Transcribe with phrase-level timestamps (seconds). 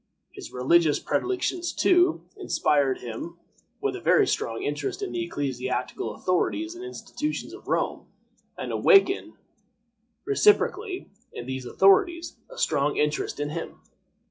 [0.31, 3.37] His religious predilections, too, inspired him
[3.81, 8.07] with a very strong interest in the ecclesiastical authorities and institutions of Rome,
[8.57, 9.33] and awakened,
[10.25, 13.79] reciprocally, in these authorities, a strong interest in him.